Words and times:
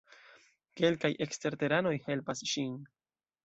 Kelkaj 0.79 1.11
eksterteranoj 1.27 1.95
helpas 2.09 2.45
ŝin. 2.55 2.77